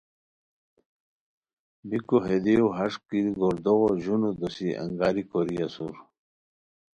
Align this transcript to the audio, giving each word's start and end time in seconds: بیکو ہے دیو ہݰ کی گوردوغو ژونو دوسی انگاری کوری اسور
بیکو 1.87 2.17
ہے 2.25 2.37
دیو 2.43 2.65
ہݰ 2.77 2.93
کی 3.07 3.19
گوردوغو 3.39 3.89
ژونو 4.03 4.29
دوسی 4.39 4.67
انگاری 4.83 5.23
کوری 5.31 5.55
اسور 5.65 5.95